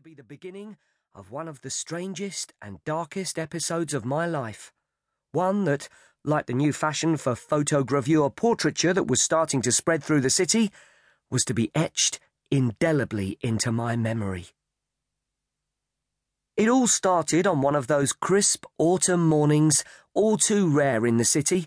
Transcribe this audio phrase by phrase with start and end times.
[0.00, 0.78] to be the beginning
[1.14, 4.72] of one of the strangest and darkest episodes of my life.
[5.32, 5.90] One that,
[6.24, 10.70] like the new fashion for photogravure portraiture that was starting to spread through the city,
[11.30, 12.18] was to be etched
[12.50, 14.46] indelibly into my memory.
[16.56, 21.26] It all started on one of those crisp autumn mornings, all too rare in the
[21.26, 21.66] city,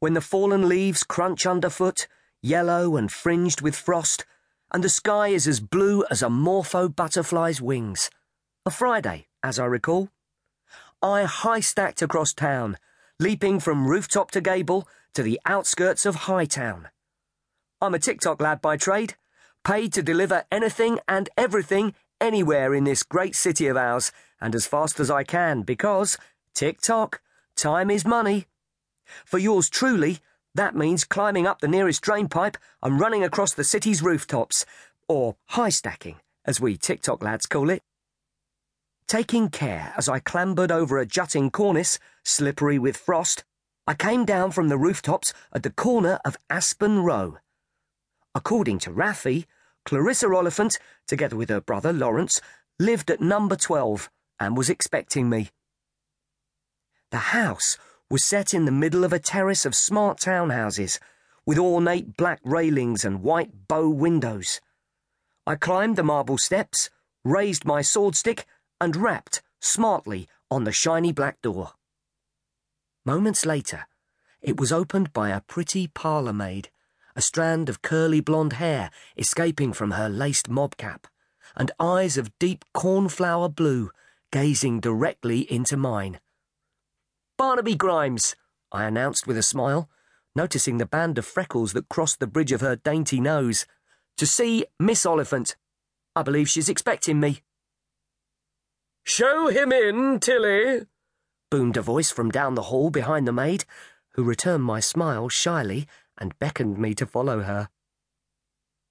[0.00, 2.06] when the fallen leaves crunch underfoot,
[2.40, 4.24] yellow and fringed with frost
[4.74, 8.10] and the sky is as blue as a morpho butterfly's wings.
[8.66, 10.10] A Friday, as I recall.
[11.00, 12.76] I high stacked across town,
[13.20, 16.88] leaping from rooftop to gable to the outskirts of Hightown.
[17.80, 19.14] I'm a tick-tock lad by trade,
[19.62, 24.10] paid to deliver anything and everything anywhere in this great city of ours,
[24.40, 26.18] and as fast as I can, because,
[26.52, 27.22] tick-tock,
[27.54, 28.46] time is money.
[29.24, 30.18] For yours truly,
[30.54, 34.64] that means climbing up the nearest drain pipe and running across the city's rooftops,
[35.08, 37.82] or high stacking, as we tick-tock lads call it.
[39.06, 43.44] Taking care as I clambered over a jutting cornice, slippery with frost,
[43.86, 47.36] I came down from the rooftops at the corner of Aspen Row.
[48.34, 49.44] According to Raffi,
[49.84, 52.40] Clarissa Oliphant, together with her brother Lawrence,
[52.78, 54.08] lived at number 12
[54.40, 55.50] and was expecting me.
[57.10, 57.76] The house
[58.14, 61.00] was set in the middle of a terrace of smart townhouses,
[61.44, 64.60] with ornate black railings and white bow windows.
[65.48, 66.90] I climbed the marble steps,
[67.24, 68.44] raised my swordstick,
[68.80, 71.72] and rapped smartly on the shiny black door.
[73.04, 73.84] Moments later,
[74.40, 76.70] it was opened by a pretty parlour maid,
[77.16, 81.08] a strand of curly blonde hair escaping from her laced mob cap,
[81.56, 83.90] and eyes of deep cornflower blue
[84.30, 86.20] gazing directly into mine.
[87.36, 88.36] Barnaby Grimes,
[88.70, 89.90] I announced with a smile,
[90.36, 93.66] noticing the band of freckles that crossed the bridge of her dainty nose.
[94.18, 95.56] To see Miss Oliphant.
[96.14, 97.42] I believe she's expecting me.
[99.02, 100.86] Show him in, Tilly,
[101.50, 103.64] boomed a voice from down the hall behind the maid,
[104.12, 107.68] who returned my smile shyly and beckoned me to follow her.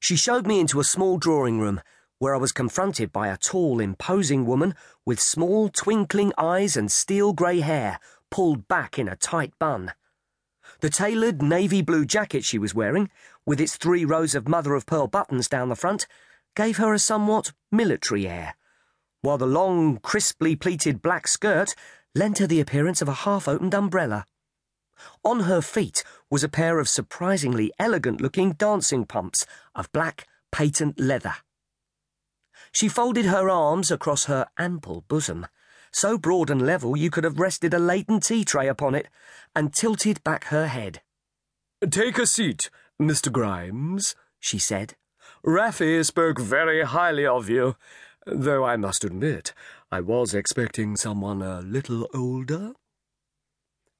[0.00, 1.80] She showed me into a small drawing room
[2.18, 4.74] where I was confronted by a tall, imposing woman
[5.06, 8.00] with small, twinkling eyes and steel grey hair
[8.32, 9.92] pulled back in a tight bun.
[10.80, 13.10] The tailored navy blue jacket she was wearing,
[13.44, 16.06] with its three rows of mother of pearl buttons down the front,
[16.56, 18.56] gave her a somewhat military air,
[19.20, 21.74] while the long, crisply pleated black skirt
[22.14, 24.24] lent her the appearance of a half opened umbrella.
[25.22, 29.44] On her feet was a pair of surprisingly elegant looking dancing pumps
[29.74, 31.34] of black patent leather.
[32.72, 35.46] She folded her arms across her ample bosom
[35.92, 39.08] so broad and level you could have rested a laden tea tray upon it,
[39.54, 41.02] and tilted back her head.
[41.88, 42.70] Take a seat,
[43.00, 43.30] Mr.
[43.30, 44.94] Grimes, she said.
[45.44, 47.76] Raffi spoke very highly of you,
[48.26, 49.52] though I must admit
[49.90, 52.72] I was expecting someone a little older.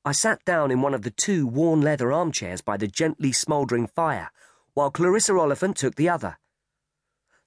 [0.04, 3.86] I sat down in one of the two worn leather armchairs by the gently smouldering
[3.86, 4.30] fire,
[4.74, 6.38] while Clarissa Oliphant took the other.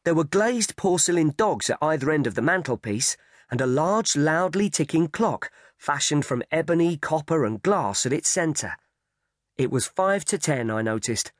[0.03, 3.17] There were glazed porcelain dogs at either end of the mantelpiece,
[3.49, 8.75] and a large, loudly ticking clock, fashioned from ebony, copper, and glass at its centre.
[9.57, 11.31] It was five to ten, I noticed.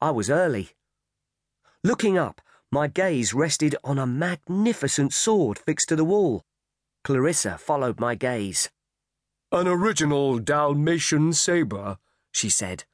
[0.00, 0.70] I was early.
[1.84, 6.44] Looking up, my gaze rested on a magnificent sword fixed to the wall.
[7.04, 8.70] Clarissa followed my gaze.
[9.50, 11.98] An original Dalmatian sabre,
[12.30, 12.84] she said,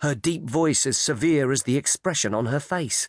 [0.00, 3.08] her deep voice as severe as the expression on her face.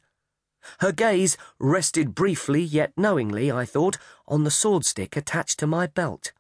[0.79, 5.88] Her gaze rested briefly yet knowingly, I thought, on the sword stick attached to my
[5.88, 6.31] belt.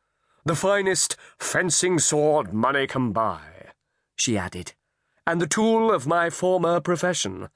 [0.45, 3.71] The finest fencing sword money can buy,
[4.15, 4.73] she added,
[5.27, 7.49] and the tool of my former profession.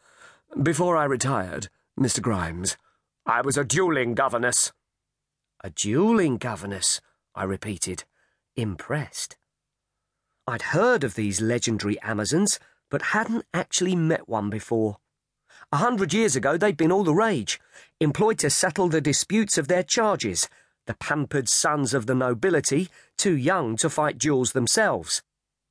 [0.61, 2.21] Before I retired, Mr.
[2.21, 2.77] Grimes,
[3.25, 4.71] I was a dueling governess.
[5.63, 7.01] A dueling governess,
[7.33, 8.03] I repeated,
[8.55, 9.35] impressed.
[10.47, 12.59] I'd heard of these legendary Amazons,
[12.91, 14.97] but hadn't actually met one before.
[15.71, 17.59] A hundred years ago, they'd been all the rage,
[17.99, 20.47] employed to settle the disputes of their charges,
[20.85, 25.23] the pampered sons of the nobility, too young to fight duels themselves.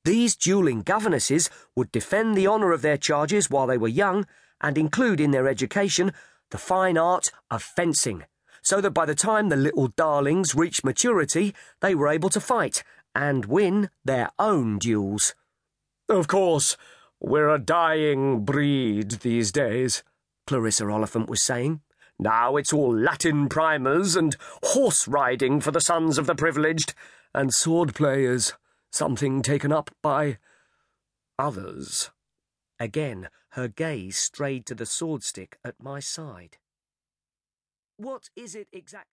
[0.05, 4.27] These dueling governesses would defend the honour of their charges while they were young
[4.61, 6.13] and include in their education
[6.51, 8.25] the fine art of fencing,
[8.63, 12.83] so that by the time the little darlings reached maturity, they were able to fight
[13.15, 15.35] and win their own duels.
[16.09, 16.77] Of course,
[17.27, 20.03] we're a dying breed these days,
[20.47, 21.81] Clarissa Oliphant was saying.
[22.19, 26.95] Now it's all Latin primers and horse riding for the sons of the privileged,
[27.35, 28.53] and sword play is
[28.93, 30.39] something taken up by
[31.39, 32.11] others.
[32.79, 36.59] Again, her gaze strayed to the sword stick at my side.
[37.97, 39.11] What is it exactly?